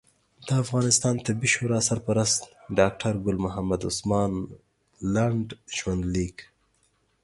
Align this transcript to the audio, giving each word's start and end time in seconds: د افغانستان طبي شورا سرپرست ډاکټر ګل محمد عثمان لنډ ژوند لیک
د 0.47 0.49
افغانستان 0.63 1.15
طبي 1.25 1.47
شورا 1.53 1.79
سرپرست 1.89 2.41
ډاکټر 2.77 3.13
ګل 3.25 3.37
محمد 3.45 3.81
عثمان 3.91 4.31
لنډ 5.13 5.47
ژوند 5.77 6.03
لیک 6.13 6.37